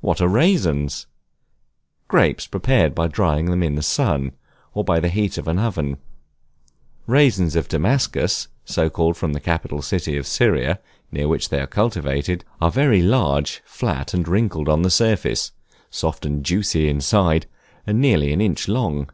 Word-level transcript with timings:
What 0.00 0.20
are 0.20 0.28
Raisins? 0.28 1.08
Grapes 2.06 2.46
prepared 2.46 2.94
by 2.94 3.08
drying 3.08 3.46
them 3.46 3.64
in 3.64 3.74
the 3.74 3.82
sun, 3.82 4.30
or 4.74 4.84
by 4.84 5.00
the 5.00 5.08
heat 5.08 5.38
of 5.38 5.48
an 5.48 5.58
oven. 5.58 5.96
Raisins 7.08 7.56
of 7.56 7.66
Damascus, 7.66 8.46
so 8.64 8.88
called 8.88 9.16
from 9.16 9.32
the 9.32 9.40
capital 9.40 9.82
city 9.82 10.16
of 10.16 10.24
Syria, 10.24 10.78
near 11.10 11.26
which 11.26 11.48
they 11.48 11.58
are 11.60 11.66
cultivated, 11.66 12.44
are 12.60 12.70
very 12.70 13.02
large, 13.02 13.60
flat, 13.64 14.14
and 14.14 14.28
wrinkled 14.28 14.68
on 14.68 14.82
the 14.82 14.88
surface; 14.88 15.50
soft 15.90 16.24
and 16.24 16.44
juicy 16.44 16.88
inside, 16.88 17.46
and 17.88 18.00
nearly 18.00 18.32
an 18.32 18.40
inch 18.40 18.68
long. 18.68 19.10